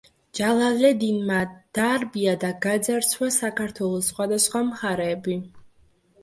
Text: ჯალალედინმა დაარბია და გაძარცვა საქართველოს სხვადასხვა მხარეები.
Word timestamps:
ჯალალედინმა 0.37 1.41
დაარბია 1.79 2.33
და 2.45 2.49
გაძარცვა 2.63 3.29
საქართველოს 3.37 4.09
სხვადასხვა 4.15 4.65
მხარეები. 4.73 5.39